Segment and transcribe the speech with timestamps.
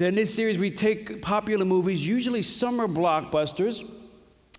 [0.00, 3.82] In this series, we take popular movies, usually summer blockbusters,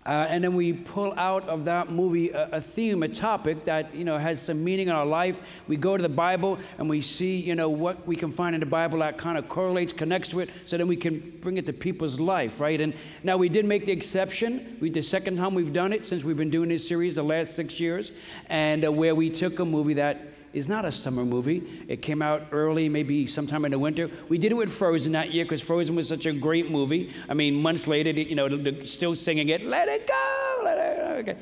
[0.04, 3.94] uh, and then we pull out of that movie a, a, theme, a topic that
[3.94, 5.62] you know has some meaning in our life.
[5.66, 8.60] We go to the Bible and we see you know what we can find in
[8.60, 11.64] the Bible that kind of correlates, connects to it, so then we can bring it
[11.64, 12.78] to people's life, right?
[12.78, 14.76] And now we did make the exception.
[14.78, 17.56] We the second time we've done it since we've been doing this series the last
[17.56, 18.12] six years,
[18.50, 21.84] and uh, where we took a movie that is not a summer movie.
[21.88, 24.10] It came out early, maybe sometime in the winter.
[24.28, 27.12] We did it with Frozen that year because Frozen was such a great movie.
[27.28, 31.32] I mean, months later, you know, still singing it, let it go, let it go.
[31.32, 31.40] Okay.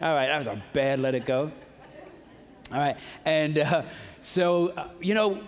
[0.00, 1.52] All right, that was a bad let it go.
[2.72, 3.82] All right, and uh,
[4.20, 5.42] so, uh, you know,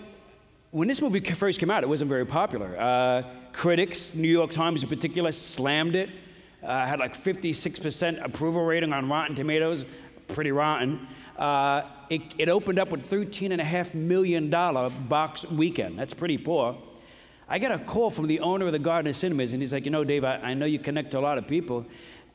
[0.70, 2.78] when this movie first came out, it wasn't very popular.
[2.78, 6.10] Uh, critics, New York Times in particular, slammed it.
[6.62, 9.84] Uh, had like 56% approval rating on Rotten Tomatoes,
[10.28, 11.06] pretty rotten
[11.38, 15.98] uh, it, it, opened up with $13.5 million box weekend.
[15.98, 16.76] That's pretty poor.
[17.48, 19.90] I got a call from the owner of the Gardner Cinemas, and he's like, You
[19.90, 21.84] know, Dave, I, I know you connect to a lot of people,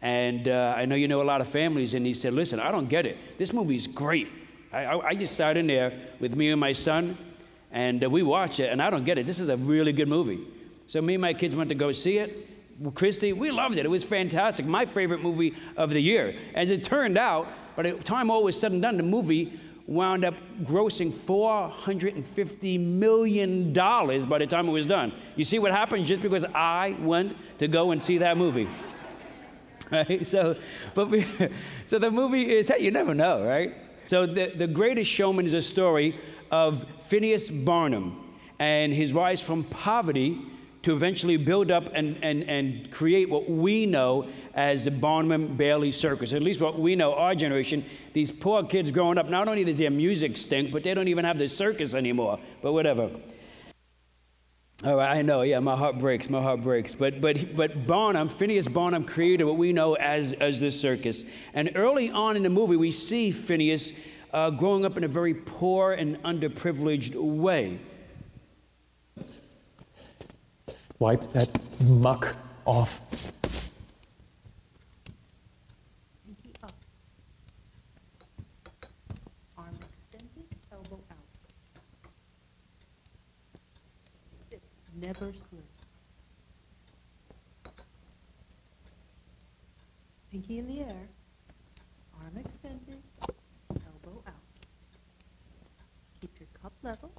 [0.01, 1.93] and uh, I know you know a lot of families.
[1.93, 3.17] And he said, Listen, I don't get it.
[3.37, 4.27] This movie's great.
[4.71, 7.17] I, I, I just sat in there with me and my son,
[7.71, 9.25] and uh, we watched it, and I don't get it.
[9.25, 10.45] This is a really good movie.
[10.87, 12.47] So me and my kids went to go see it.
[12.95, 13.85] Christy, we loved it.
[13.85, 14.65] It was fantastic.
[14.65, 16.35] My favorite movie of the year.
[16.55, 17.47] As it turned out,
[17.79, 20.33] by the time all was said and done, the movie wound up
[20.65, 25.13] grossing $450 million by the time it was done.
[25.37, 28.67] You see what happened just because I went to go and see that movie.
[29.91, 30.27] Right?
[30.27, 30.55] So,
[30.93, 31.25] but we,
[31.85, 33.73] so the movie is, hey, you never know, right?
[34.05, 36.19] So the, the greatest showman is a story
[36.51, 40.39] of Phineas Barnum and his rise from poverty
[40.83, 45.91] to eventually build up and, and, and create what we know as the Barnum Bailey
[45.91, 46.33] Circus.
[46.33, 49.77] At least what we know, our generation, these poor kids growing up, not only does
[49.77, 52.39] their music stink, but they don't even have the circus anymore.
[52.61, 53.09] But whatever.
[54.85, 56.95] All right, I know, yeah, my heart breaks, my heart breaks.
[56.95, 61.25] But, but, but Barnum, Phineas Barnum created what we know as, as the circus.
[61.53, 63.91] And early on in the movie, we see Phineas
[64.33, 67.79] uh, growing up in a very poor and underprivileged way.
[70.99, 71.49] Wipe that
[71.81, 72.35] muck
[72.65, 72.99] off.
[76.25, 76.73] Pinky up.
[79.57, 81.17] Arm extended, elbow out.
[84.29, 84.61] Sit,
[85.01, 85.63] never slip.
[90.31, 91.07] Pinky in the air.
[92.21, 93.01] Arm extended,
[93.71, 94.33] elbow out.
[96.19, 97.11] Keep your cup level.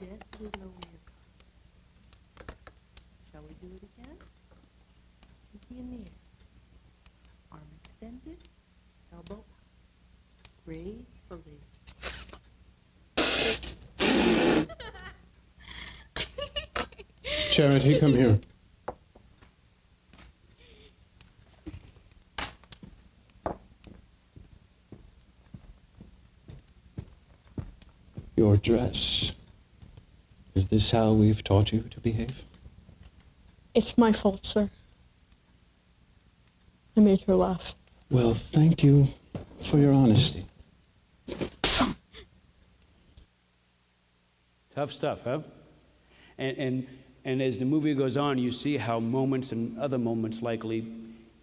[0.00, 1.00] Gently lower your
[3.30, 4.16] Shall we do it again?
[5.52, 6.18] Pinky in the air.
[7.52, 8.38] Arm extended,
[9.12, 9.44] elbow out.
[10.66, 11.60] Gracefully.
[17.52, 18.40] Charity, come here.
[28.36, 29.34] Your dress.
[30.54, 32.46] Is this how we've taught you to behave?
[33.74, 34.70] It's my fault, sir.
[36.96, 37.74] I made her laugh.
[38.10, 39.08] Well, thank you
[39.60, 40.46] for your honesty.
[44.74, 45.40] Tough stuff, huh?
[46.38, 46.86] And, and,
[47.24, 50.86] and as the movie goes on, you see how moments and other moments likely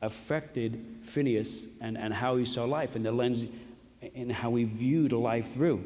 [0.02, 3.46] affected Phineas and, and how he saw life and the lens
[4.16, 5.84] and how he viewed life through.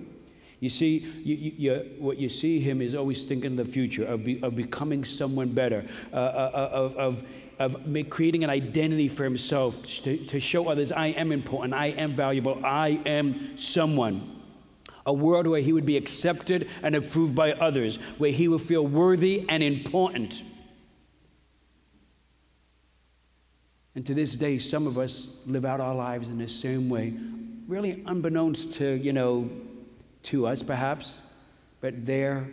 [0.59, 4.41] You see, you, you, what you see him is always thinking the future, of, be,
[4.41, 7.23] of becoming someone better, uh, uh, uh of, of,
[7.59, 12.13] of creating an identity for himself to, to show others, I am important, I am
[12.13, 14.32] valuable, I am someone.
[15.05, 18.85] A world where he would be accepted and approved by others, where he would feel
[18.85, 20.43] worthy and important.
[23.95, 27.13] And to this day, some of us live out our lives in the same way,
[27.67, 29.49] really unbeknownst to, you know,
[30.23, 31.21] to us, perhaps,
[31.81, 32.47] but there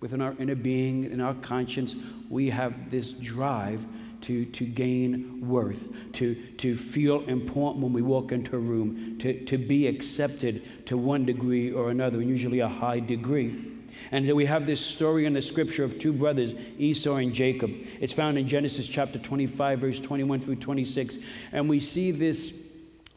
[0.00, 1.94] within our inner being, in our conscience,
[2.28, 3.86] we have this drive
[4.22, 5.84] to, to gain worth,
[6.14, 10.96] to, to feel important when we walk into a room, to, to be accepted to
[10.96, 13.68] one degree or another, and usually a high degree.
[14.10, 17.70] And we have this story in the scripture of two brothers, Esau and Jacob.
[18.00, 21.18] It's found in Genesis chapter 25, verse 21 through 26.
[21.52, 22.54] And we see this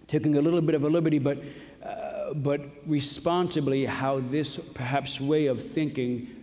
[0.07, 1.39] taking a little bit of a liberty, but
[1.85, 6.34] uh, but responsibly, how this perhaps way of thinking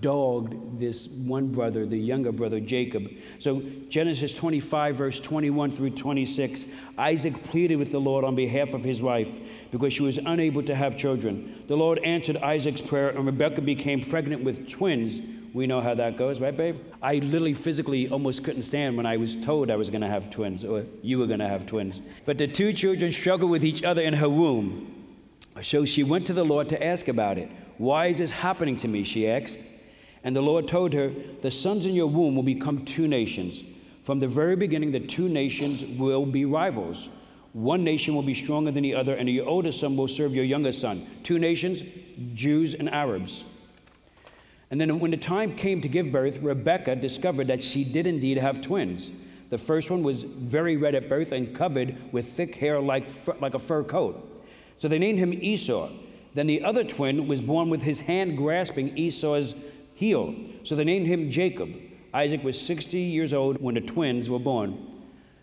[0.00, 3.08] dogged this one brother, the younger brother, Jacob.
[3.38, 6.66] So, Genesis 25, verse 21 through 26,
[6.98, 9.28] Isaac pleaded with the Lord on behalf of his wife
[9.70, 11.64] because she was unable to have children.
[11.66, 15.20] The Lord answered Isaac's prayer, and Rebekah became pregnant with twins
[15.54, 16.80] We know how that goes, right, babe?
[17.00, 20.28] I literally physically almost couldn't stand when I was told I was going to have
[20.28, 22.02] twins or you were going to have twins.
[22.26, 24.90] But the two children struggled with each other in her womb.
[25.62, 27.48] So she went to the Lord to ask about it.
[27.78, 29.04] Why is this happening to me?
[29.04, 29.60] She asked.
[30.22, 31.12] And the Lord told her,
[31.42, 33.62] The sons in your womb will become two nations.
[34.02, 37.08] From the very beginning, the two nations will be rivals.
[37.52, 40.44] One nation will be stronger than the other, and your older son will serve your
[40.44, 41.06] younger son.
[41.22, 41.82] Two nations,
[42.34, 43.44] Jews and Arabs.
[44.70, 48.38] And then when the time came to give birth, Rebekah discovered that she did indeed
[48.38, 49.12] have twins.
[49.50, 53.08] The first one was very red at birth and covered with thick hair like,
[53.40, 54.44] like a fur coat.
[54.78, 55.90] So they named him Esau.
[56.34, 59.54] Then the other twin was born with his hand grasping Esau's
[59.94, 60.34] heel.
[60.64, 61.72] So they named him Jacob.
[62.12, 64.94] Isaac was 60 years old when the twins were born.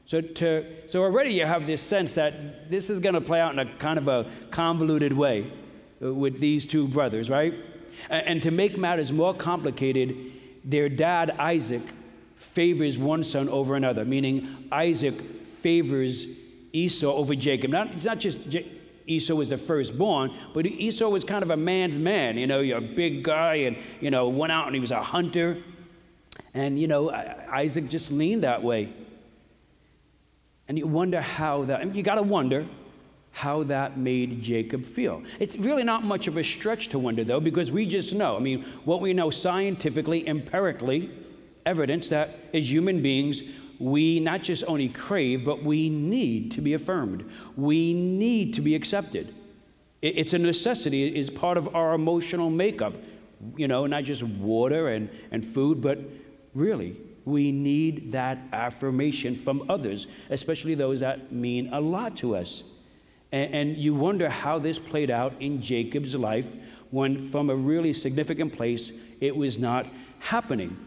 [0.05, 3.53] So, to, so already you have this sense that this is going to play out
[3.53, 5.51] in a kind of a convoluted way
[6.03, 7.53] uh, with these two brothers, right?
[8.09, 10.15] And, to make matters more complicated,
[10.65, 11.83] their dad, Isaac,
[12.35, 15.13] favors one son over another, meaning Isaac
[15.61, 16.25] favors
[16.73, 17.71] Esau over Jacob.
[17.71, 18.39] Not, it's not just
[19.11, 22.37] Esau was the firstborn, but Esau was kind of a man's man.
[22.37, 25.01] You know, you're a big guy and, you know, went out and he was a
[25.01, 25.57] hunter.
[26.53, 28.93] And, you know, Isaac just leaned that way.
[30.67, 32.65] And you wonder how that, you got to wonder
[33.31, 35.23] how that made Jacob feel.
[35.39, 38.35] It's really not much of a stretch to wonder, though, because we just know.
[38.35, 41.11] I mean, what we know scientifically, empirically,
[41.65, 43.41] evidence that as human beings,
[43.81, 47.29] we not just only crave, but we need to be affirmed.
[47.55, 49.33] We need to be accepted.
[50.01, 52.93] It's a necessity, it's part of our emotional makeup.
[53.57, 55.99] You know, not just water and, and food, but
[56.53, 56.95] really,
[57.25, 62.63] we need that affirmation from others, especially those that mean a lot to us.
[63.31, 66.55] And, and you wonder how this played out in Jacob's life
[66.91, 69.87] when, from a really significant place, it was not
[70.19, 70.77] happening.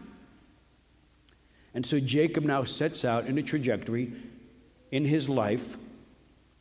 [1.75, 4.13] And so Jacob now sets out in a trajectory
[4.91, 5.77] in his life,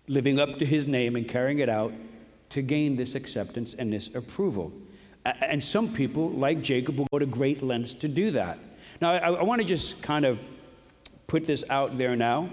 [0.08, 1.93] living up to his name and carrying it out
[2.50, 4.72] to gain this acceptance and this approval.
[5.25, 8.58] And some people, like Jacob, will go to great lengths to do that.
[9.00, 10.38] Now, I, I want to just kind of
[11.26, 12.50] put this out there now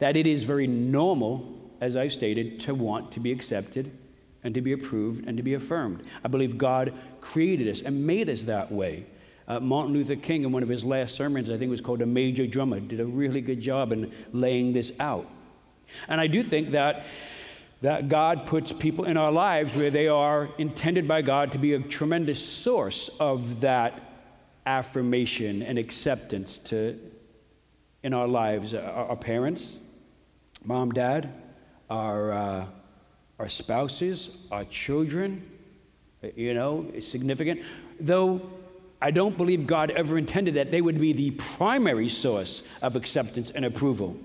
[0.00, 3.96] that it is very normal, as I stated, to want to be accepted
[4.42, 6.02] and to be approved and to be affirmed.
[6.24, 9.06] I believe God created us and made us that way.
[9.46, 12.00] Uh, Martin Luther King, in one of his last sermons, I think it was called
[12.00, 15.28] A Major Drummer, did a really good job in laying this out.
[16.08, 17.04] And I do think that,
[17.82, 21.74] that God puts people in our lives where they are intended by God to be
[21.74, 24.00] a tremendous source of that
[24.64, 26.98] affirmation and acceptance to,
[28.02, 28.72] in our lives.
[28.72, 29.74] Our, our parents,
[30.64, 31.30] mom, dad,
[31.90, 32.66] our, uh,
[33.38, 35.50] our spouses, our children,
[36.34, 37.60] you know, significant.
[38.00, 38.40] Though
[39.00, 43.50] I don't believe God ever intended that they would be the primary source of acceptance
[43.50, 44.16] and approval,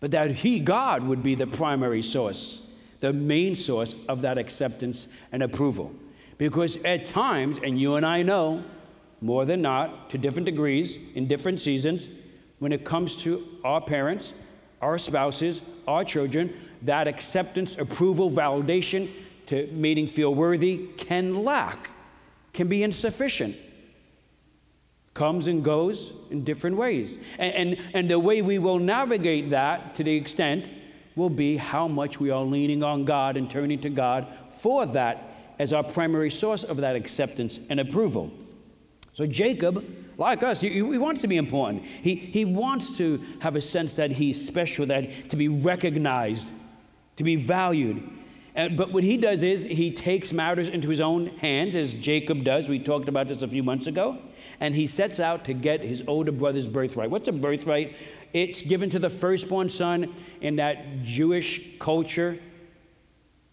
[0.00, 2.66] but that He, God, would be the primary source,
[3.00, 5.94] the main source of that acceptance and approval.
[6.36, 8.64] Because at times, and you and I know,
[9.20, 12.08] more than not, to different degrees, in different seasons,
[12.58, 14.32] when it comes to our parents,
[14.80, 19.10] our spouses, our children, that acceptance, approval, validation
[19.46, 21.90] to making feel worthy can lack,
[22.52, 23.56] can be insufficient
[25.14, 27.18] comes and goes in different ways.
[27.38, 30.70] And, and, and, the way we will navigate that to the extent
[31.16, 34.28] will be how much we are leaning on God and turning to God
[34.60, 38.30] for that as our primary source of that acceptance and approval.
[39.12, 39.84] So, Jacob,
[40.16, 41.84] like us, he, he wants to be important.
[41.84, 46.48] He, he wants to have a sense that he's special, that to be recognized,
[47.16, 48.08] to be valued.
[48.60, 52.44] And, but what he does is he takes matters into his own hands, as Jacob
[52.44, 52.68] does.
[52.68, 54.18] We talked about this a few months ago.
[54.60, 57.08] And he sets out to get his older brother's birthright.
[57.08, 57.96] What's a birthright?
[58.34, 60.12] It's given to the firstborn son
[60.42, 62.38] in that Jewish culture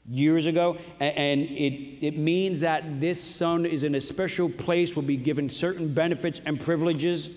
[0.09, 0.77] years ago.
[0.99, 5.49] And it, it means that this son is in a special place, will be given
[5.49, 7.29] certain benefits and privileges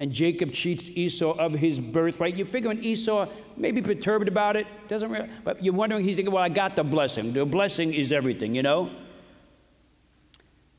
[0.00, 2.36] and Jacob cheats Esau of his birthright.
[2.36, 6.16] You figure when Esau may be perturbed about it, doesn't really, but you're wondering, he's
[6.16, 7.32] thinking, well, I got the blessing.
[7.32, 8.90] The blessing is everything, you know?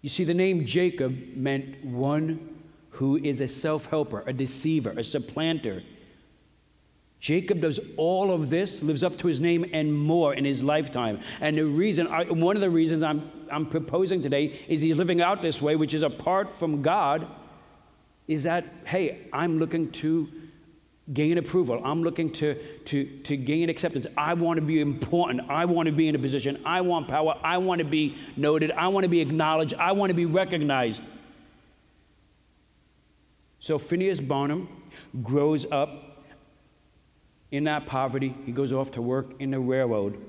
[0.02, 2.56] You see, the name Jacob meant one
[2.92, 5.84] who is a self helper, a deceiver, a supplanter.
[7.20, 11.20] Jacob does all of this, lives up to his name and more in his lifetime.
[11.42, 12.06] And the reason,
[12.40, 15.96] one of the reasons I'm, I'm proposing today is he's living out this way, which
[15.96, 17.28] is apart from God
[18.28, 20.28] is that, hey, I'm looking to
[21.14, 21.80] gain approval.
[21.84, 22.56] I'm looking to,
[22.86, 24.08] to, to gain acceptance.
[24.18, 25.50] I want to be important.
[25.50, 26.62] I want to be in a position.
[26.66, 27.38] I want power.
[27.44, 28.72] I want to be noted.
[28.72, 29.76] I want to be acknowledged.
[29.76, 31.04] I want to be recognized.
[33.60, 34.68] So Phineas Barnum
[35.24, 36.26] grows up
[37.52, 38.36] in that poverty.
[38.46, 40.24] He goes off to work in the railroad,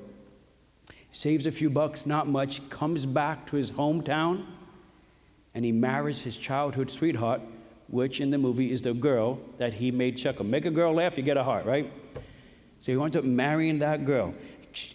[1.11, 4.47] saves a few bucks, not much, comes back to his hometown,
[5.55, 7.41] and he marries his childhood sweetheart,
[7.89, 10.45] which in the movie is the girl that he made chuckle.
[10.45, 11.93] Make a girl laugh, you get a heart, right?
[12.81, 14.35] So he winds up marrying that girl.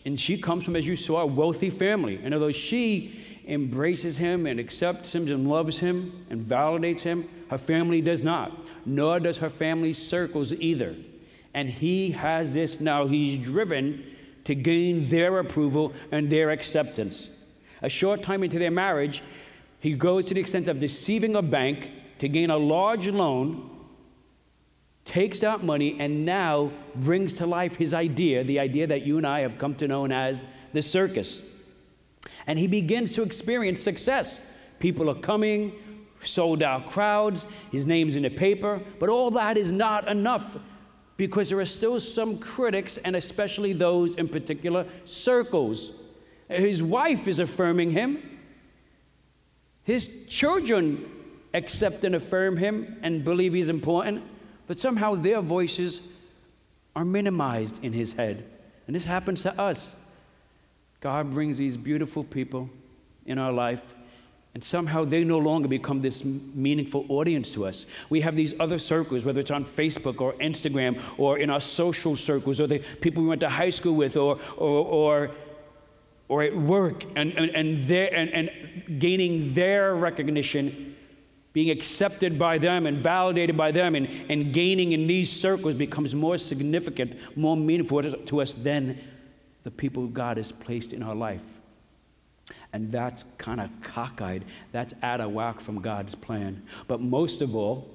[0.05, 2.19] And she comes from, as you saw, a wealthy family.
[2.23, 7.57] And although she embraces him and accepts him and loves him and validates him, her
[7.57, 10.95] family does not, nor does her family circles either.
[11.53, 14.05] And he has this now, he's driven
[14.45, 17.29] to gain their approval and their acceptance.
[17.81, 19.23] A short time into their marriage,
[19.79, 21.89] he goes to the extent of deceiving a bank
[22.21, 23.67] to gain a large loan,
[25.05, 29.25] takes that money, and now brings to life his idea, the idea that you and
[29.25, 31.41] I have come to know as the circus.
[32.45, 34.39] And he begins to experience success.
[34.77, 35.73] People are coming,
[36.23, 40.59] sold out crowds, his name's in the paper, but all that is not enough
[41.17, 45.91] because there are still some critics, and especially those in particular circles.
[46.47, 48.39] His wife is affirming him,
[49.83, 51.10] his children
[51.53, 54.23] accept and affirm him and believe he's important,
[54.67, 56.01] but somehow their voices
[56.95, 58.45] are minimized in his head.
[58.87, 59.95] And this happens to us.
[60.99, 62.69] God brings these beautiful people
[63.25, 63.93] in our life,
[64.53, 67.85] and somehow they no longer become this meaningful audience to us.
[68.09, 72.15] We have these other circles, whether it's on Facebook or Instagram or in our social
[72.15, 75.31] circles or the people we went to high school with or, or, or,
[76.27, 80.90] or at work, and, and, and, their, and, and gaining their recognition
[81.53, 86.15] being accepted by them and validated by them and, and gaining in these circles becomes
[86.15, 88.97] more significant, more meaningful to us than
[89.63, 91.43] the people God has placed in our life.
[92.73, 94.43] And that's kind of cockeyed.
[94.71, 96.63] That's out of whack from God's plan.
[96.87, 97.89] But most of all,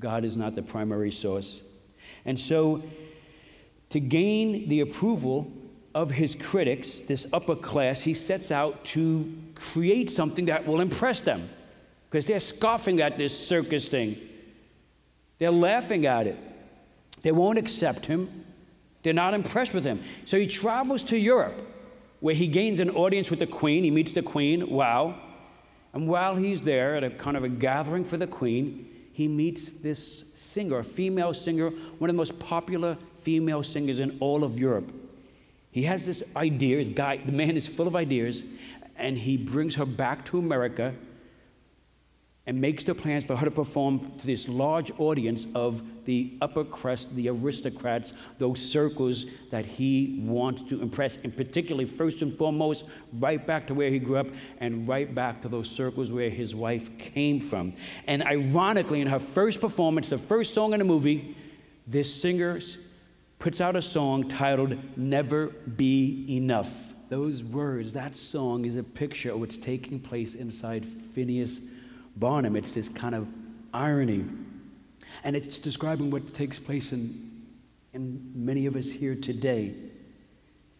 [0.00, 1.60] God is not the primary source.
[2.24, 2.82] And so,
[3.90, 5.52] to gain the approval
[5.94, 11.20] of his critics, this upper class, he sets out to create something that will impress
[11.20, 11.48] them
[12.10, 14.18] because they're scoffing at this circus thing.
[15.38, 16.38] They're laughing at it.
[17.22, 18.44] They won't accept him.
[19.02, 20.02] They're not impressed with him.
[20.24, 21.54] So he travels to Europe,
[22.20, 23.84] where he gains an audience with the queen.
[23.84, 24.68] He meets the queen.
[24.70, 25.18] Wow.
[25.92, 29.72] And while he's there at a kind of a gathering for the queen, he meets
[29.72, 34.58] this singer, a female singer, one of the most popular female singers in all of
[34.58, 34.92] Europe.
[35.70, 38.42] He has this idea, his guy, the man is full of ideas,
[38.96, 40.94] and he brings her back to America
[42.48, 46.64] and makes the plans for her to perform to this large audience of the upper
[46.64, 52.86] crust, the aristocrats, those circles that he wants to impress, and particularly, first and foremost,
[53.12, 54.28] right back to where he grew up
[54.60, 57.74] and right back to those circles where his wife came from.
[58.06, 61.36] And ironically, in her first performance, the first song in the movie,
[61.86, 62.60] this singer
[63.38, 66.94] puts out a song titled Never Be Enough.
[67.10, 71.60] Those words, that song is a picture of what's taking place inside Phineas
[72.18, 72.56] Barnum.
[72.56, 73.28] It's this kind of
[73.72, 74.24] irony.
[75.24, 77.46] And it's describing what takes place in,
[77.92, 79.74] in many of us here today.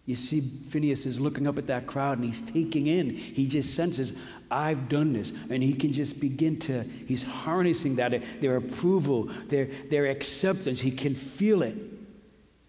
[0.05, 3.75] You see, Phineas is looking up at that crowd and he's taking in, he just
[3.75, 4.15] senses,
[4.51, 5.33] I've done this.
[5.51, 10.81] And he can just begin to, he's harnessing that, their approval, their, their acceptance.
[10.81, 11.77] He can feel it.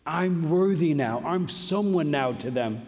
[0.05, 1.23] I'm worthy now.
[1.25, 2.85] I'm someone now to them.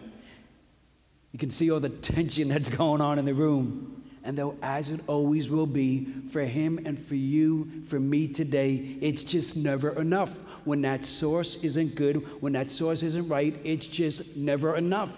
[1.32, 3.91] You can see all the tension that's going on in the room.
[4.24, 8.96] And though, as it always will be for him and for you, for me today,
[9.00, 10.30] it's just never enough.
[10.64, 15.10] When that source isn't good, when that source isn't right, it's just never enough.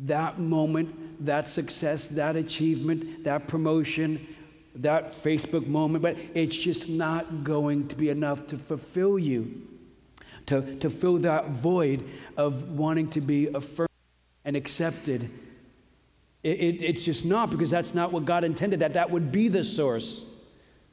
[0.00, 4.26] That moment, that success, that achievement, that promotion,
[4.74, 9.62] that Facebook moment, but it's just not going to be enough to fulfill you,
[10.46, 12.04] to, to fill that void
[12.36, 13.88] of wanting to be affirmed
[14.44, 15.30] and accepted
[16.44, 19.48] it, it, it's just not because that's not what God intended, that that would be
[19.48, 20.24] the source.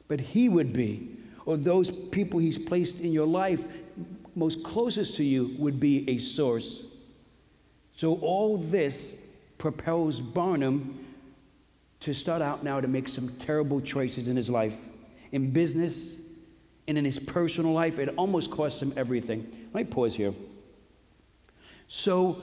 [0.08, 1.16] But He would be,
[1.46, 3.62] or those people He's placed in your life
[4.34, 6.84] most closest to you would be a source.
[7.96, 9.18] So all this
[9.58, 11.04] propels Barnum
[12.00, 14.76] to start out now to make some terrible choices in his life.
[15.30, 16.16] In business
[16.88, 19.46] and in his personal life, it almost cost him everything.
[19.72, 20.34] Let me pause here.
[21.86, 22.42] So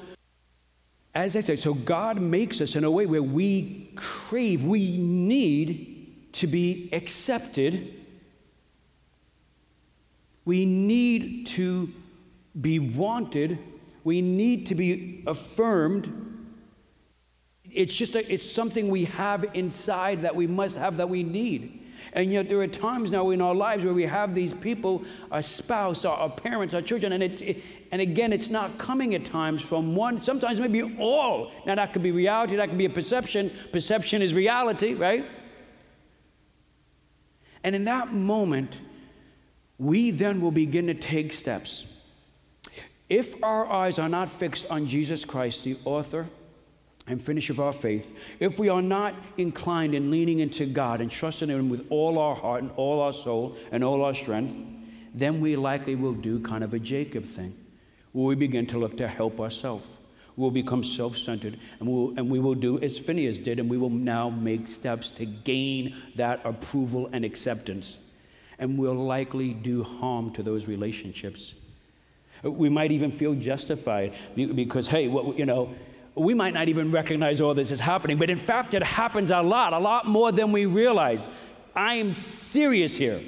[1.16, 6.34] as I said, so God makes us in a way where we crave, we need
[6.34, 7.94] to be accepted.
[10.46, 11.92] We need to
[12.60, 13.58] be wanted.
[14.04, 16.48] We need to be affirmed.
[17.72, 21.79] It's just a, it's something we have inside that we must have that we need.
[22.14, 25.42] And yet, there are times now in our lives where we have these people, our
[25.42, 29.26] spouse, our, our parents, our children, and, it's, it, and again, it's not coming at
[29.26, 31.52] times from one, sometimes maybe all.
[31.66, 33.52] Now, that could be reality, that could be a perception.
[33.72, 35.26] Perception is reality, right?
[37.64, 38.80] And in that moment,
[39.78, 41.86] we then will begin to take steps.
[43.10, 46.28] If our eyes are not fixed on Jesus Christ, the author
[47.10, 51.12] and finish of our faith, if we are not inclined in leaning into God and
[51.12, 54.56] trusting Him with all our heart and all our soul and all our strength,
[55.14, 57.58] then we likely will do kind of a Jacob thing,
[58.12, 59.86] where we begin to look to help ourselves.
[60.36, 63.78] We'll become self centered and, we'll, and we will do as Phineas did, and we
[63.78, 67.98] will now make steps to gain that approval and acceptance.
[68.60, 71.56] And we'll likely do harm to those relationships.
[72.44, 75.76] We might even feel justified because, hey, what, you know,
[76.20, 79.42] we might not even recognize all this is happening, but in fact, it happens a
[79.42, 81.28] lot, a lot more than we realize.
[81.76, 83.22] I am serious here.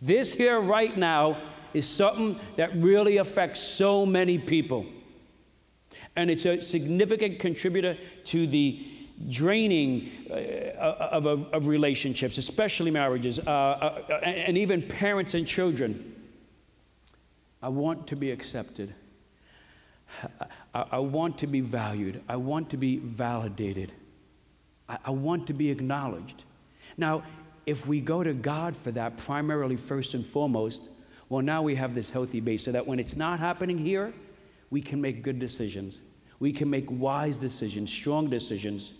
[0.00, 1.40] This here right now
[1.72, 4.86] is something that really affects so many people.
[6.16, 7.96] And it's a significant contributor
[8.26, 8.86] to the
[9.30, 10.34] draining uh,
[10.78, 16.14] of, of, of, relationships, especially marriages, uh, uh, and even parents and children.
[17.62, 18.94] I want to be accepted.
[20.90, 22.22] I, want to be valued.
[22.28, 23.92] I want to be validated.
[24.88, 26.44] I, I want to be acknowledged.
[26.96, 27.22] Now,
[27.66, 30.82] if we go to God for that primarily, first and foremost,
[31.28, 34.12] well, now we have this healthy base so that when it's not happening here,
[34.70, 35.98] we can make good decisions.
[36.38, 38.92] We can make wise decisions, strong decisions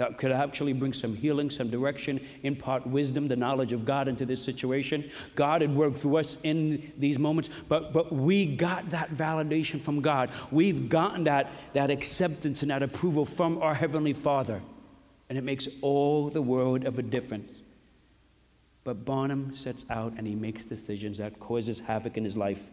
[0.00, 4.24] that could actually bring some healing, some direction, impart wisdom, the knowledge of God into
[4.24, 5.10] this situation.
[5.34, 10.00] God had worked through us in these moments, but, but we got that validation from
[10.00, 10.30] God.
[10.50, 14.62] We've gotten that, that acceptance and that approval from our Heavenly Father.
[15.28, 17.52] And it makes all the world of a difference.
[18.84, 22.70] But Barnum sets out and he makes decisions that causes havoc in his life.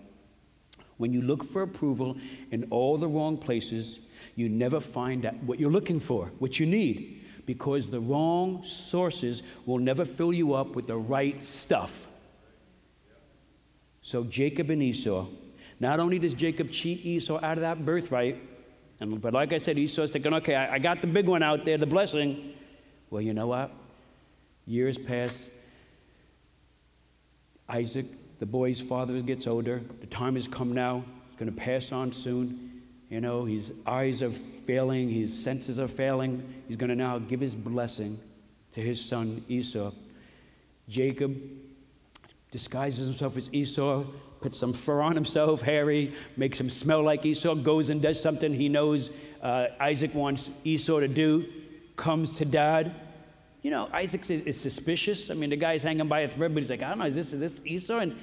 [0.96, 2.16] When you look for approval
[2.52, 4.00] in all the wrong places,
[4.36, 9.42] you never find out what you're looking for, what you need because the wrong sources
[9.66, 12.06] will never fill you up with the right stuff.
[14.04, 15.26] So, Jacob and Esau,
[15.80, 18.38] not only does Jacob cheat Esau out of that birthright,
[19.00, 21.66] and, but like I said, Esau's thinking, okay, I, I got the big one out
[21.66, 22.54] there, the blessing.
[23.10, 23.72] Well, you know what?
[24.66, 25.50] Years pass.
[27.70, 28.08] Isaac,
[28.40, 29.82] the boy's father, gets older.
[30.02, 31.06] The time has come now.
[31.30, 32.67] He's going to pass on soon.
[33.10, 36.44] You know, his eyes are failing, his senses are failing.
[36.68, 38.20] He's going to now give his blessing
[38.74, 39.92] to his son Esau.
[40.90, 41.36] Jacob
[42.52, 44.04] disguises himself as Esau,
[44.42, 48.54] puts some fur on himself, hairy, makes him smell like Esau, goes and does something
[48.54, 49.10] he knows
[49.42, 51.46] uh, Isaac wants Esau to do,
[51.96, 52.94] comes to dad.
[53.62, 55.30] You know, Isaac is, is, suspicious.
[55.30, 57.16] I mean, the guy's hanging by a thread, but he's like, I don't know, is
[57.16, 58.00] this, is this Esau?
[58.00, 58.16] And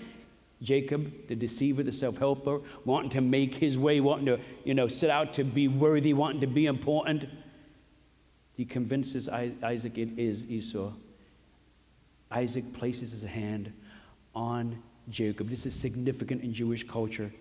[0.63, 5.11] Jacob, the deceiver, the self-helper, wanting to make his way, wanting to, you know, set
[5.11, 7.29] out to be worthy, wanting to be important.
[8.55, 10.93] He convinces Isaac it is Esau.
[12.31, 13.73] Isaac places his hand
[14.35, 15.49] on Jacob.
[15.49, 17.33] This is significant in Jewish culture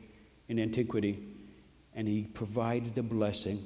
[0.50, 1.24] in antiquity.
[1.96, 3.64] And he provides the blessing.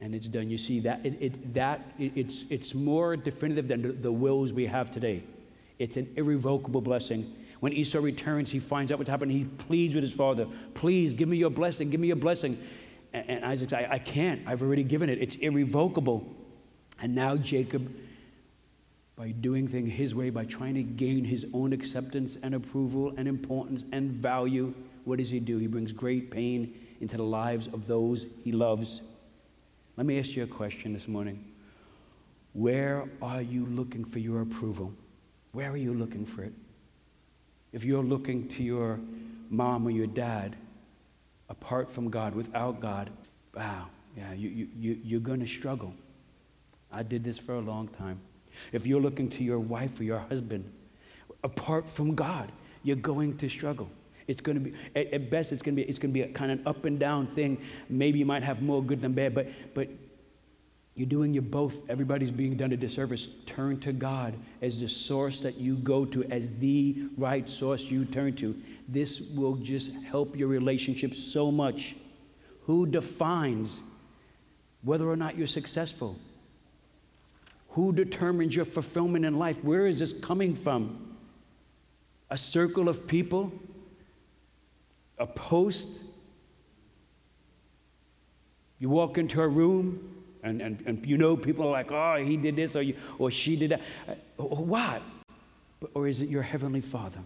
[0.00, 0.50] And it's done.
[0.50, 4.66] You see, that, it, it that it, it's, it's more definitive than the wills we
[4.66, 5.22] have today.
[5.78, 7.34] It's an irrevocable blessing
[7.66, 9.32] when Esau returns, he finds out what's happened.
[9.32, 12.62] He pleads with his father, Please give me your blessing, give me your blessing.
[13.12, 14.40] And, and Isaac says, I, I can't.
[14.46, 16.24] I've already given it, it's irrevocable.
[17.02, 17.92] And now Jacob,
[19.16, 23.26] by doing things his way, by trying to gain his own acceptance and approval and
[23.26, 25.58] importance and value, what does he do?
[25.58, 29.00] He brings great pain into the lives of those he loves.
[29.96, 31.44] Let me ask you a question this morning.
[32.52, 34.92] Where are you looking for your approval?
[35.50, 36.52] Where are you looking for it?
[37.76, 38.98] If you're looking to your
[39.50, 40.56] mom or your dad
[41.50, 43.10] apart from God, without God,
[43.54, 45.92] wow, yeah, you, you, you, you're going to struggle.
[46.90, 48.18] I did this for a long time.
[48.72, 50.72] If you're looking to your wife or your husband
[51.44, 52.50] apart from God,
[52.82, 53.90] you're going to struggle.
[54.26, 56.22] It's going to be, at, at best, it's going to be, it's going to be
[56.22, 57.58] a kind of an up and down thing.
[57.90, 59.90] Maybe you might have more good than bad, but, but
[60.96, 61.74] you're doing your both.
[61.90, 63.28] Everybody's being done a disservice.
[63.44, 68.06] Turn to God as the source that you go to, as the right source you
[68.06, 68.56] turn to.
[68.88, 71.96] This will just help your relationship so much.
[72.62, 73.82] Who defines
[74.82, 76.18] whether or not you're successful?
[77.70, 79.62] Who determines your fulfillment in life?
[79.62, 81.14] Where is this coming from?
[82.30, 83.52] A circle of people?
[85.18, 85.88] A post?
[88.78, 90.15] You walk into a room,
[90.46, 93.32] And, and, and you know, people are like, oh, he did this or, you, or
[93.32, 93.80] she did that.
[94.38, 95.02] Or What?
[95.92, 97.18] Or is it your heavenly Father?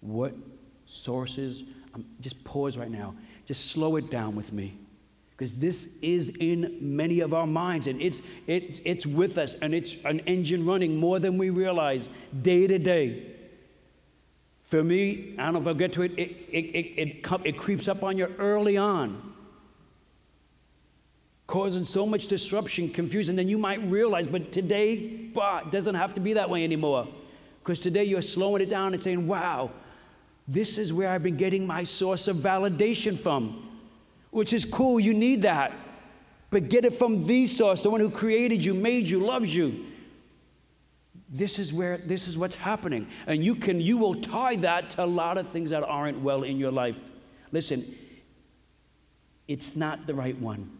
[0.00, 0.34] What
[0.84, 1.64] sources?
[1.94, 3.14] Um, just pause right now.
[3.46, 4.76] Just slow it down with me.
[5.30, 9.74] Because this is in many of our minds and it's, it's, it's with us and
[9.74, 12.10] it's an engine running more than we realize
[12.42, 13.22] day to day.
[14.64, 17.58] For me, I don't know if I'll get to it, it, it, it, it, it
[17.58, 19.34] creeps up on you early on,
[21.46, 26.20] causing so much disruption, confusion, then you might realize, but today, it doesn't have to
[26.20, 27.06] be that way anymore.
[27.62, 29.70] Because today you're slowing it down and saying, wow,
[30.48, 33.80] this is where I've been getting my source of validation from,
[34.30, 35.72] which is cool, you need that.
[36.50, 39.86] But get it from the source, the one who created you, made you, loves you.
[41.28, 43.08] This is where this is what's happening.
[43.26, 46.44] And you can you will tie that to a lot of things that aren't well
[46.44, 46.98] in your life.
[47.50, 47.84] Listen,
[49.48, 50.75] it's not the right one.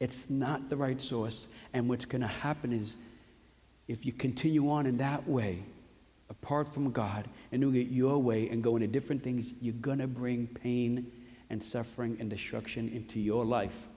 [0.00, 1.48] It's not the right source.
[1.72, 2.96] And what's going to happen is
[3.88, 5.62] if you continue on in that way,
[6.30, 9.98] apart from God, and doing it your way and going to different things, you're going
[9.98, 11.10] to bring pain
[11.50, 13.88] and suffering and destruction into your life.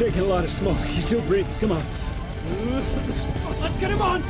[0.00, 0.78] Taking a lot of smoke.
[0.78, 1.54] He's still breathing.
[1.60, 1.84] Come on.
[3.60, 4.22] Let's get him on!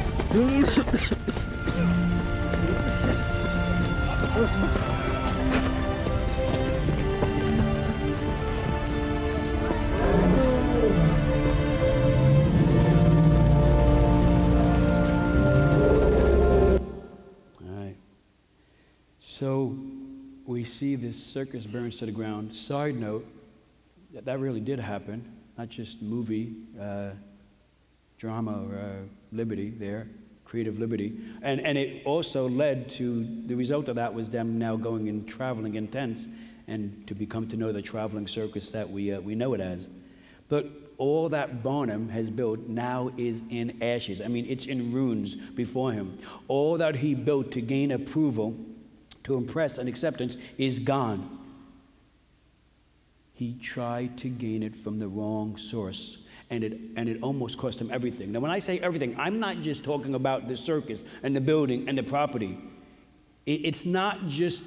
[17.62, 17.96] All right.
[19.20, 19.76] So
[20.46, 22.52] we see this circus burns to the ground.
[22.56, 23.24] Side note,
[24.12, 27.10] that, that really did happen, not just movie, uh,
[28.16, 28.92] drama, or uh,
[29.30, 30.06] liberty there,
[30.46, 31.20] creative liberty.
[31.42, 35.28] And, and it also led to the result of that was them now going and
[35.28, 36.26] traveling in tents
[36.66, 39.86] and to become to know the traveling circus that we, uh, we know it as.
[40.48, 44.22] But all that Barnum has built now is in ashes.
[44.22, 46.16] I mean, it's in ruins before him.
[46.48, 48.56] All that he built to gain approval,
[49.24, 51.39] to impress and acceptance, is gone.
[53.40, 56.18] He tried to gain it from the wrong source.
[56.50, 58.32] And it, and it almost cost him everything.
[58.32, 61.88] Now, when I say everything, I'm not just talking about the circus and the building
[61.88, 62.58] and the property.
[63.46, 64.62] It, it's not just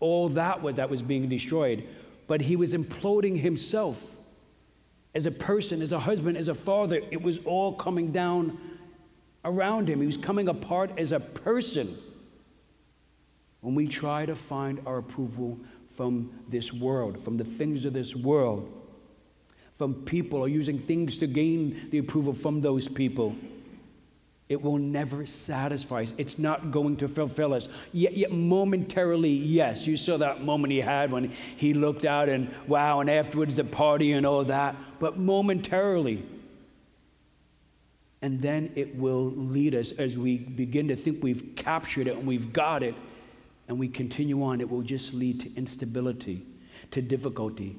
[0.00, 1.86] all that that was being destroyed,
[2.26, 4.04] but he was imploding himself
[5.14, 7.00] as a person, as a husband, as a father.
[7.12, 8.58] It was all coming down
[9.44, 10.00] around him.
[10.00, 11.96] He was coming apart as a person.
[13.60, 15.60] When we try to find our approval
[15.98, 18.72] from this world, from the things of this world,
[19.78, 23.34] from people, or using things to gain the approval from those people,
[24.48, 26.14] it will never satisfy us.
[26.16, 27.68] It's not going to fulfill us.
[27.92, 32.54] Yet, yet, momentarily, yes, you saw that moment he had when he looked out and
[32.68, 34.76] wow, and afterwards the party and all that.
[35.00, 36.24] But momentarily,
[38.22, 42.24] and then it will lead us as we begin to think we've captured it and
[42.24, 42.94] we've got it,
[43.68, 44.60] and we continue on.
[44.60, 46.44] It will just lead to instability,
[46.90, 47.78] to difficulty,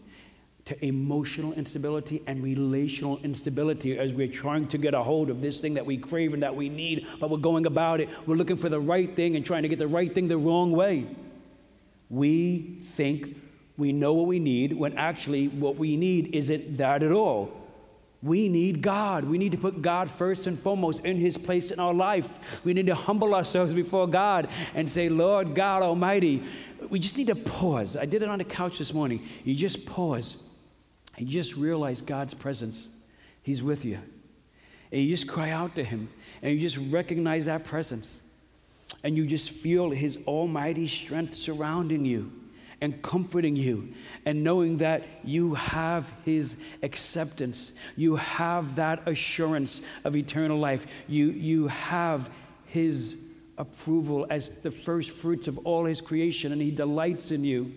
[0.65, 5.59] to emotional instability and relational instability as we're trying to get a hold of this
[5.59, 8.09] thing that we crave and that we need, but we're going about it.
[8.27, 10.71] We're looking for the right thing and trying to get the right thing the wrong
[10.71, 11.07] way.
[12.09, 13.35] We think
[13.77, 17.58] we know what we need when actually what we need isn't that at all.
[18.21, 19.23] We need God.
[19.23, 22.63] We need to put God first and foremost in His place in our life.
[22.65, 26.43] We need to humble ourselves before God and say, Lord God Almighty,
[26.89, 27.95] we just need to pause.
[27.95, 29.25] I did it on the couch this morning.
[29.45, 30.35] You just pause
[31.17, 32.89] and you just realize God's presence.
[33.41, 33.99] He's with you.
[34.91, 36.09] And you just cry out to Him
[36.41, 38.19] and you just recognize that presence.
[39.01, 42.33] And you just feel His almighty strength surrounding you
[42.81, 43.93] and comforting you
[44.25, 47.71] and knowing that you have His acceptance.
[47.95, 50.87] You have that assurance of eternal life.
[51.07, 52.29] You, you have
[52.65, 53.17] His
[53.57, 57.73] approval as the first fruits of all His creation, and He delights in you.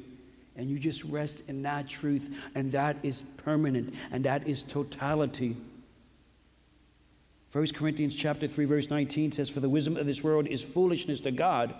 [0.54, 5.56] And you just rest in that truth, and that is permanent, and that is totality.
[7.52, 11.20] 1 Corinthians chapter 3 verse 19 says for the wisdom of this world is foolishness
[11.20, 11.74] to God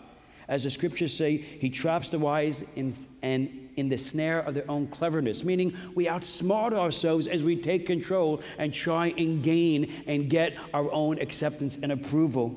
[0.53, 4.71] as the scriptures say he traps the wise in, and in the snare of their
[4.71, 10.29] own cleverness meaning we outsmart ourselves as we take control and try and gain and
[10.29, 12.55] get our own acceptance and approval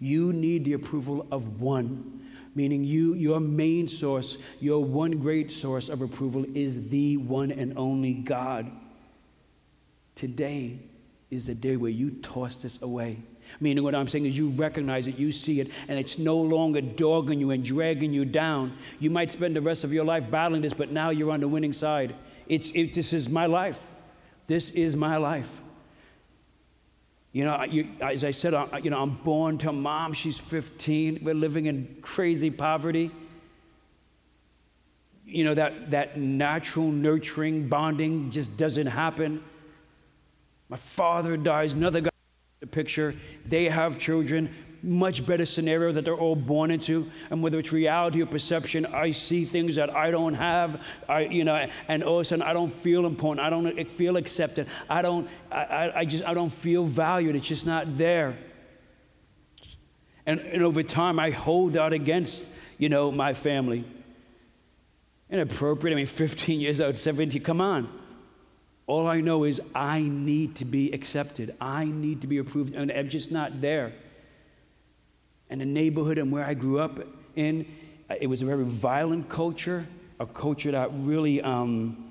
[0.00, 5.90] you need the approval of one meaning you your main source your one great source
[5.90, 8.70] of approval is the one and only God
[10.14, 10.78] today
[11.30, 13.18] is the day where you toss this away.
[13.60, 16.80] Meaning, what I'm saying is, you recognize it, you see it, and it's no longer
[16.80, 18.76] dogging you and dragging you down.
[19.00, 21.48] You might spend the rest of your life battling this, but now you're on the
[21.48, 22.14] winning side.
[22.46, 23.80] It's, it, this is my life.
[24.46, 25.60] This is my life.
[27.32, 30.12] You know, you, as I said, I, you know, I'm born to mom.
[30.12, 31.20] She's 15.
[31.22, 33.10] We're living in crazy poverty.
[35.26, 39.44] You know, that, that natural nurturing bonding just doesn't happen.
[40.70, 42.10] My father dies, another guy
[42.60, 43.14] the picture.
[43.46, 44.50] They have children.
[44.80, 47.10] Much better scenario that they're all born into.
[47.30, 50.80] And whether it's reality or perception, I see things that I don't have.
[51.08, 53.44] I, you know, and all of a sudden I don't feel important.
[53.44, 54.68] I don't feel accepted.
[54.88, 57.34] I don't, I, I just, I don't feel valued.
[57.34, 58.36] It's just not there.
[60.26, 62.44] And, and over time, I hold out against,
[62.76, 63.84] you know, my family.
[65.30, 65.94] Inappropriate.
[65.94, 67.97] I mean, 15 years old, 17, come on.
[68.88, 71.54] All I know is I need to be accepted.
[71.60, 73.92] I need to be approved, and I'm just not there.
[75.50, 76.98] And the neighborhood and where I grew up
[77.36, 77.66] in,
[78.18, 79.86] it was a very violent culture,
[80.18, 82.07] a culture that really um,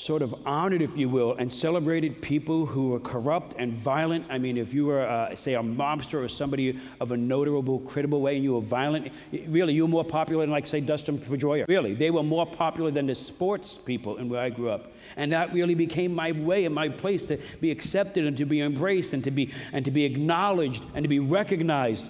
[0.00, 4.24] sort of honored, if you will, and celebrated people who were corrupt and violent.
[4.30, 8.22] I mean, if you were, uh, say, a mobster or somebody of a notable, credible
[8.22, 9.12] way and you were violent,
[9.46, 11.68] really, you were more popular than, like, say, Dustin Pedroia.
[11.68, 14.90] Really, they were more popular than the sports people in where I grew up.
[15.16, 18.62] And that really became my way and my place to be accepted and to be
[18.62, 22.06] embraced and to be, and to be acknowledged and to be recognized.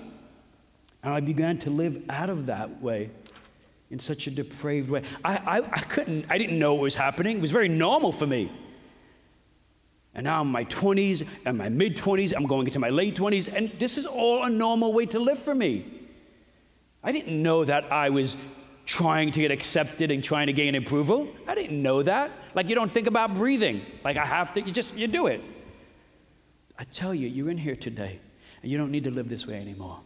[1.02, 3.10] And I began to live out of that way
[3.90, 5.02] in such a depraved way.
[5.24, 7.38] I, I, I couldn't, I didn't know what was happening.
[7.38, 8.52] It was very normal for me.
[10.14, 13.16] And now I'm in my 20s and my mid 20s, I'm going into my late
[13.16, 16.00] 20s, and this is all a normal way to live for me.
[17.02, 18.36] I didn't know that I was
[18.86, 21.28] trying to get accepted and trying to gain approval.
[21.46, 22.32] I didn't know that.
[22.54, 23.86] Like you don't think about breathing.
[24.04, 25.40] Like I have to, you just, you do it.
[26.78, 28.20] I tell you, you're in here today,
[28.62, 30.00] and you don't need to live this way anymore.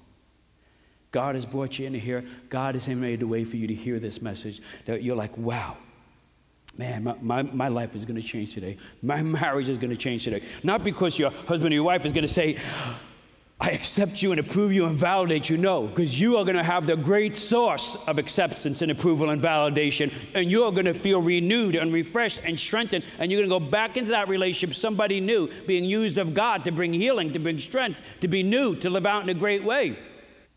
[1.14, 2.24] God has brought you into here.
[2.48, 5.76] God has made a way for you to hear this message that you're like, wow,
[6.76, 8.78] man, my, my, my life is going to change today.
[9.00, 10.44] My marriage is going to change today.
[10.64, 12.58] Not because your husband or your wife is going to say,
[13.60, 15.56] I accept you and approve you and validate you.
[15.56, 19.40] No, because you are going to have the great source of acceptance and approval and
[19.40, 23.48] validation, and you are going to feel renewed and refreshed and strengthened, and you're going
[23.48, 27.32] to go back into that relationship, somebody new, being used of God to bring healing,
[27.34, 29.96] to bring strength, to be new, to live out in a great way.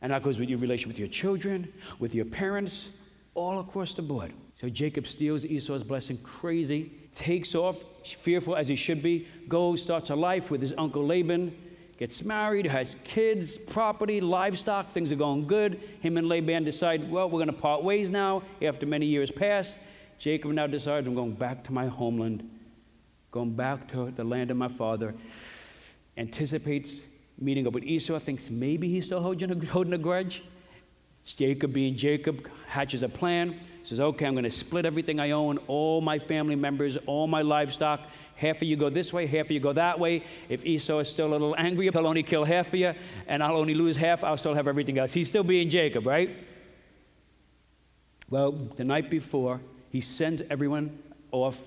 [0.01, 2.89] And that goes with your relation with your children, with your parents,
[3.33, 4.33] all across the board.
[4.59, 10.09] So Jacob steals Esau's blessing, crazy, takes off, fearful as he should be, goes, starts
[10.09, 11.55] a life with his uncle Laban,
[11.97, 15.79] gets married, has kids, property, livestock, things are going good.
[15.99, 19.77] Him and Laban decide, well, we're going to part ways now after many years pass.
[20.19, 22.47] Jacob now decides, I'm going back to my homeland,
[23.31, 25.15] going back to the land of my father,
[26.17, 27.05] anticipates
[27.39, 30.43] meeting up with Esau, thinks maybe he's still holding a, holding a grudge.
[31.23, 35.31] It's Jacob being Jacob, hatches a plan, says, okay, I'm going to split everything I
[35.31, 38.01] own, all my family members, all my livestock.
[38.35, 40.23] Half of you go this way, half of you go that way.
[40.47, 42.93] If Esau is still a little angry, he'll only kill half of you,
[43.27, 44.23] and I'll only lose half.
[44.23, 45.13] I'll still have everything else.
[45.13, 46.35] He's still being Jacob, right?
[48.29, 50.99] Well, the night before, he sends everyone
[51.31, 51.59] off,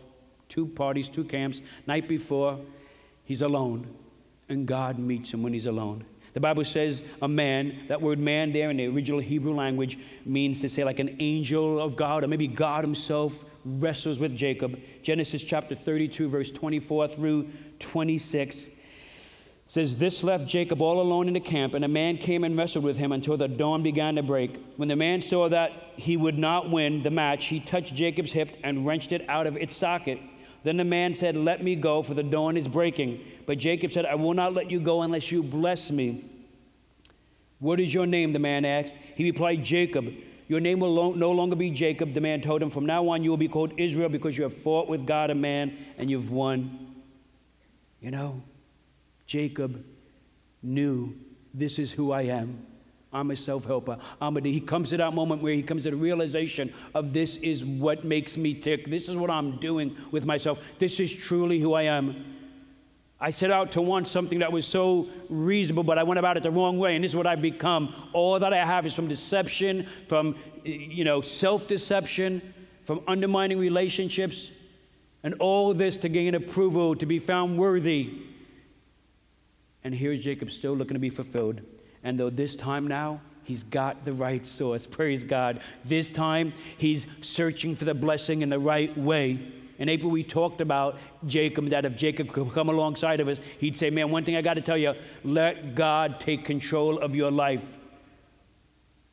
[0.48, 1.61] two parties, two camps.
[1.87, 2.61] Night before,
[3.24, 3.87] he's alone
[4.50, 6.04] and God meets him when he's alone.
[6.32, 10.60] The Bible says a man, that word man there in the original Hebrew language means
[10.60, 14.78] to say like an angel of God, or maybe God himself wrestles with Jacob.
[15.02, 17.48] Genesis chapter 32, verse 24 through
[17.80, 18.68] 26
[19.66, 22.82] says this left jacob all alone in the camp and a man came and wrestled
[22.82, 26.36] with him until the dawn began to break when the man saw that he would
[26.36, 30.18] not win the match he touched jacob's hip and wrenched it out of its socket
[30.62, 33.20] then the man said let me go for the dawn is breaking.
[33.46, 36.25] But jacob said i will not let you go unless you bless me.
[37.59, 38.33] What is your name?
[38.33, 38.94] the man asked.
[39.14, 40.12] He replied jacob.
[40.49, 42.70] Your name will lo- no longer be jacob the man told him.
[42.70, 45.40] From now on you will be called israel because you have fought with god and
[45.40, 46.94] man and you've won.
[48.01, 48.42] You know
[49.27, 49.85] Jacob
[50.62, 51.14] knew
[51.55, 52.66] this is who I am.
[53.12, 53.99] I'm a self helper.
[54.20, 57.37] I'm a, he comes to that moment where he comes to the realization of this
[57.37, 58.87] is what makes me tick.
[58.87, 60.62] This is what I'm doing with myself.
[60.79, 62.25] This is truly who I am.
[63.20, 66.42] I set out to want something that was so reasonable, but I went about it
[66.42, 67.94] the wrong way, and this is what I've become.
[68.14, 74.53] All that I have is from deception, from you know self-deception, from undermining relationships,
[75.23, 78.23] and all this to gain approval, to be found worthy.
[79.83, 81.61] And here's Jacob still looking to be fulfilled.
[82.02, 85.60] And though this time now, he's got the right source, praise God.
[85.84, 89.40] This time, he's searching for the blessing in the right way.
[89.78, 93.76] In April, we talked about Jacob, that if Jacob could come alongside of us, he'd
[93.76, 97.30] say, Man, one thing I got to tell you let God take control of your
[97.30, 97.78] life.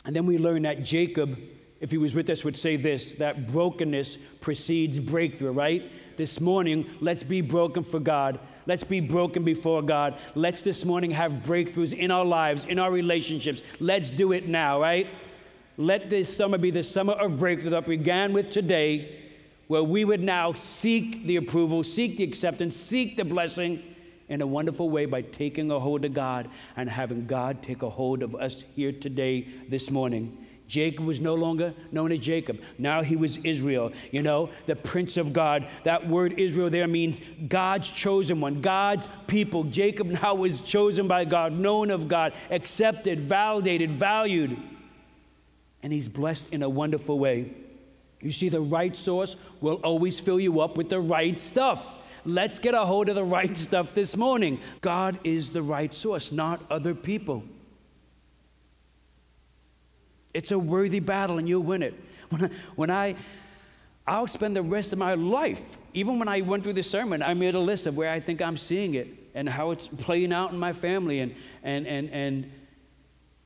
[0.04, 1.38] And then we learned that Jacob,
[1.80, 5.90] if he was with us, would say this that brokenness precedes breakthrough, right?
[6.18, 8.40] This morning, let's be broken for God.
[8.68, 10.20] Let's be broken before God.
[10.36, 13.64] Let's this morning have breakthroughs in our lives, in our relationships.
[13.80, 15.08] Let's do it now, right?
[15.78, 19.24] Let this summer be the summer of breakthrough that began with today,
[19.68, 23.82] where we would now seek the approval, seek the acceptance, seek the blessing
[24.28, 27.90] in a wonderful way by taking a hold of God and having God take a
[27.90, 30.46] hold of us here today, this morning.
[30.68, 32.60] Jacob was no longer known as Jacob.
[32.78, 35.68] Now he was Israel, you know, the Prince of God.
[35.84, 39.64] That word Israel there means God's chosen one, God's people.
[39.64, 44.58] Jacob now was chosen by God, known of God, accepted, validated, valued.
[45.82, 47.54] And he's blessed in a wonderful way.
[48.20, 51.94] You see, the right source will always fill you up with the right stuff.
[52.26, 54.60] Let's get a hold of the right stuff this morning.
[54.82, 57.44] God is the right source, not other people.
[60.38, 61.96] It's a worthy battle and you'll win it.
[62.30, 63.16] When I, when I,
[64.06, 65.62] I'll spend the rest of my life,
[65.94, 68.42] even when I went through this sermon, I made a list of where I think
[68.42, 71.22] I'm seeing it and how it's playing out in my family.
[71.22, 72.52] And, and, and, and,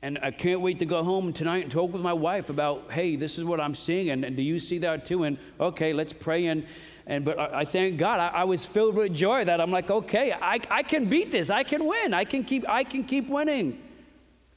[0.02, 3.16] and I can't wait to go home tonight and talk with my wife about, hey,
[3.16, 4.10] this is what I'm seeing.
[4.10, 5.24] And, and do you see that too?
[5.24, 6.48] And okay, let's pray.
[6.48, 6.66] And,
[7.06, 9.90] and but I, I thank God, I, I, was filled with joy that I'm like,
[9.90, 11.50] okay, I, I can beat this.
[11.50, 12.14] I can win.
[12.14, 13.82] I can keep, I can keep winning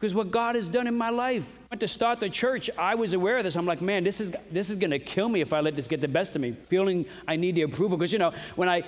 [0.04, 1.58] because what God has done in my life.
[1.70, 3.56] Went to start the church, I was aware of this.
[3.56, 6.02] I'm like, man, this is this is gonna kill me if I let this get
[6.02, 6.52] the best of me.
[6.52, 8.82] Feeling I need the approval because you know when I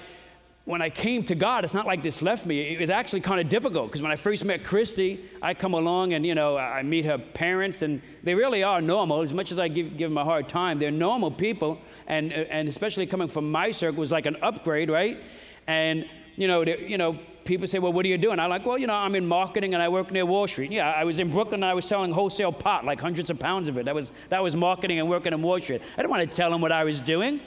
[0.66, 2.74] when I came to God, it's not like this left me.
[2.74, 6.12] It was actually kind of difficult because when I first met Christy, I come along
[6.12, 9.22] and you know I meet her parents and they really are normal.
[9.22, 12.68] As much as I give give them a hard time, they're normal people, and and
[12.68, 15.16] especially coming from my circle was like an upgrade, right?
[15.66, 16.05] And
[16.37, 18.38] you know, you know people say, well, what are you doing?
[18.38, 20.70] I'm like, well, you know, I'm in marketing and I work near Wall Street.
[20.70, 23.68] Yeah, I was in Brooklyn and I was selling wholesale pot, like hundreds of pounds
[23.68, 23.87] of it.
[23.87, 25.81] That was, that was marketing and working in Wall Street.
[25.94, 27.40] I didn't want to tell them what I was doing.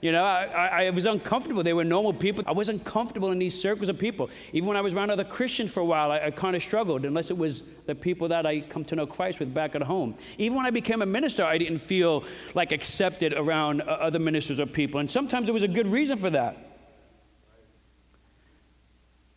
[0.00, 1.64] You know, I, I, I, was uncomfortable.
[1.64, 2.44] They were normal people.
[2.46, 4.30] I wasn't comfortable in these circles of people.
[4.52, 7.04] Even when I was around other Christians for a while, I, I kind of struggled,
[7.04, 10.14] unless it was the people that I come to know Christ with back at home.
[10.38, 12.22] Even when I became a minister, I didn't feel
[12.54, 15.00] like accepted around uh, other ministers or people.
[15.00, 16.67] And sometimes there was a good reason for that.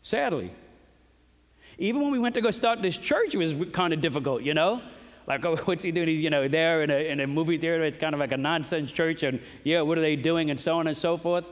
[0.01, 0.51] Sadly.
[1.77, 4.53] Even when we went to go start this church, it was kind of difficult, you
[4.53, 4.81] know?
[5.27, 6.07] Like, oh, what's he doing?
[6.07, 7.83] He's, you know, there in a, in a movie theater.
[7.83, 9.23] It's kind of like a nonsense church.
[9.23, 10.49] And, yeah, what are they doing?
[10.49, 11.45] And so on and so forth.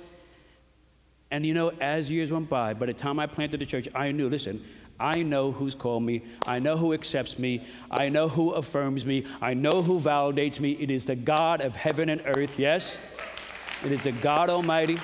[1.32, 4.12] And, you know, as years went by, by the time I planted the church, I
[4.12, 4.66] knew, listen,
[5.00, 6.24] I know who's called me.
[6.46, 7.66] I know who accepts me.
[7.90, 9.26] I know who affirms me.
[9.42, 10.72] I know who validates me.
[10.72, 12.98] It is the God of heaven and earth, yes?
[13.86, 15.00] It is the God Almighty.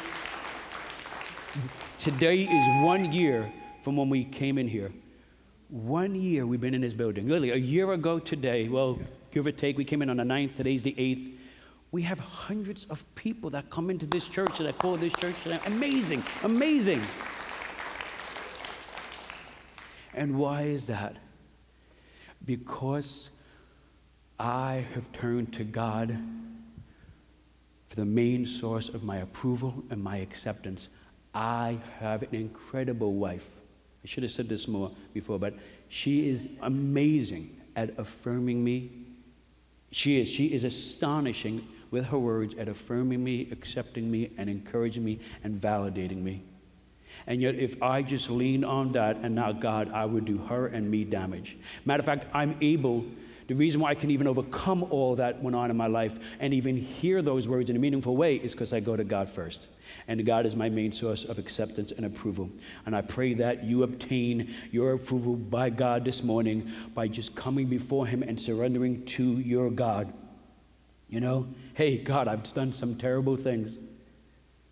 [2.05, 3.51] Today is one year
[3.81, 4.91] from when we came in here.
[5.69, 7.27] One year we've been in this building.
[7.27, 8.99] Literally, a year ago today, well,
[9.31, 11.33] give or take, we came in on the 9th, today's the 8th.
[11.91, 15.33] We have hundreds of people that come into this church that call this church.
[15.65, 17.01] Amazing, amazing.
[20.13, 21.15] And why is that?
[22.45, 23.31] Because
[24.39, 26.19] I have turned to God
[27.87, 30.89] for the main source of my approval and my acceptance.
[31.35, 33.47] I have an incredible wife.
[34.03, 35.55] I should have said this more before, but
[35.89, 38.91] she is amazing at affirming me.
[39.91, 40.29] She is.
[40.29, 45.59] She is astonishing with her words at affirming me, accepting me, and encouraging me and
[45.59, 46.43] validating me.
[47.27, 50.67] And yet, if I just lean on that and not God, I would do her
[50.67, 51.57] and me damage.
[51.85, 53.05] Matter of fact, I'm able,
[53.47, 56.53] the reason why I can even overcome all that went on in my life and
[56.53, 59.61] even hear those words in a meaningful way is because I go to God first.
[60.07, 62.49] And God is my main source of acceptance and approval.
[62.85, 67.67] And I pray that you obtain your approval by God this morning by just coming
[67.67, 70.11] before Him and surrendering to your God.
[71.07, 73.77] You know, hey, God, I've done some terrible things.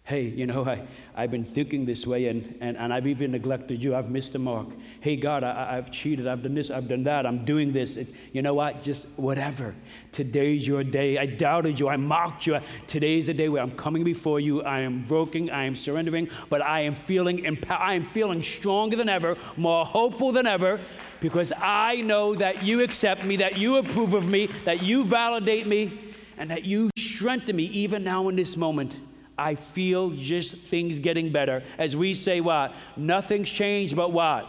[0.05, 0.85] Hey, you know, I,
[1.15, 3.95] I've been thinking this way and, and, and I've even neglected you.
[3.95, 4.67] I've missed the mark.
[4.99, 6.27] Hey, God, I, I've cheated.
[6.27, 6.69] I've done this.
[6.69, 7.25] I've done that.
[7.25, 7.95] I'm doing this.
[7.95, 8.81] It, you know what?
[8.81, 9.73] Just whatever.
[10.11, 11.17] Today's your day.
[11.17, 11.87] I doubted you.
[11.87, 12.59] I mocked you.
[12.85, 14.61] Today's the day where I'm coming before you.
[14.63, 15.49] I am broken.
[15.49, 17.81] I am surrendering, but I am feeling empowered.
[17.81, 20.81] I am feeling stronger than ever, more hopeful than ever,
[21.21, 25.65] because I know that you accept me, that you approve of me, that you validate
[25.65, 25.97] me,
[26.37, 28.97] and that you strengthen me even now in this moment.
[29.37, 31.63] I feel just things getting better.
[31.77, 32.73] As we say, what?
[32.95, 34.47] Nothing's changed, but what?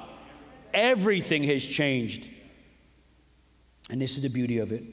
[0.72, 2.28] Everything has changed.
[3.90, 4.84] And this is the beauty of it.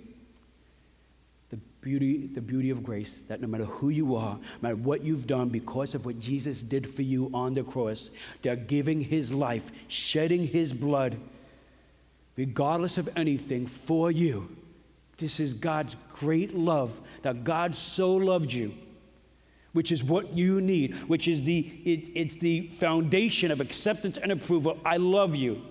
[1.50, 5.04] The beauty, the beauty of grace that no matter who you are, no matter what
[5.04, 8.10] you've done, because of what Jesus did for you on the cross,
[8.42, 11.18] they're giving his life, shedding his blood,
[12.38, 14.56] regardless of anything, for you.
[15.18, 18.74] This is God's great love, that God so loved you
[19.74, 24.32] which is what you need, which is the it, it's the foundation of acceptance and
[24.32, 24.78] approval.
[24.86, 25.62] I love you.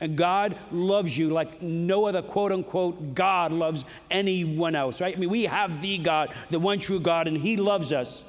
[0.00, 5.16] And God loves you like no other quote unquote God loves anyone else, right?
[5.16, 8.24] I mean, we have the God, the one true God, and He loves us.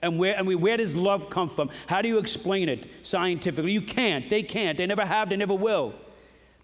[0.00, 1.70] And where, and where does love come from?
[1.86, 3.70] How do you explain it scientifically?
[3.70, 4.28] You can't.
[4.28, 4.76] They can't.
[4.76, 5.30] They never have.
[5.30, 5.94] They never will.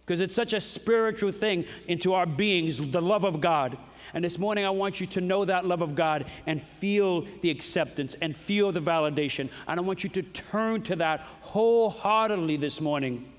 [0.09, 3.76] Because it's such a spiritual thing into our beings, the love of God.
[4.14, 7.50] And this morning, I want you to know that love of God and feel the
[7.50, 9.50] acceptance and feel the validation.
[9.66, 13.30] And I want you to turn to that wholeheartedly this morning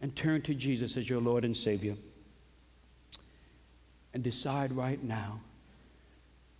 [0.00, 1.96] and turn to Jesus as your Lord and Savior.
[4.14, 5.40] And decide right now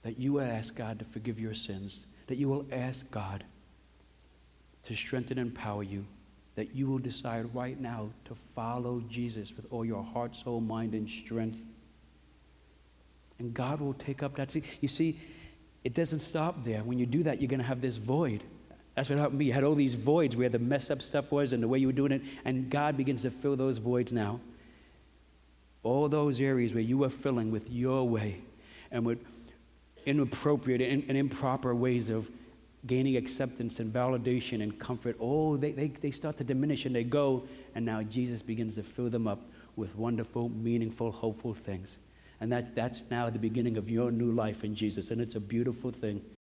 [0.03, 3.43] that you will ask God to forgive your sins, that you will ask God
[4.83, 6.05] to strengthen and empower you,
[6.55, 10.95] that you will decide right now to follow Jesus with all your heart, soul, mind,
[10.95, 11.65] and strength.
[13.39, 14.65] And God will take up that seat.
[14.81, 15.19] You see,
[15.83, 16.83] it doesn't stop there.
[16.83, 18.43] When you do that, you're going to have this void.
[18.95, 19.47] That's what happened to me.
[19.47, 21.87] You had all these voids where the mess up stuff was and the way you
[21.87, 24.41] were doing it, and God begins to fill those voids now.
[25.83, 28.43] All those areas where you were filling with your way
[28.91, 29.19] and with
[30.05, 32.29] inappropriate and, and improper ways of
[32.87, 37.05] gaining acceptance and validation and comfort, oh, they, they, they start to diminish and they
[37.05, 39.41] go, and now Jesus begins to fill them up
[39.77, 41.99] with wonderful, meaningful, hopeful things.
[42.41, 45.11] And that, that's now the beginning of your new life in Jesus.
[45.11, 46.23] And it's a beautiful thing.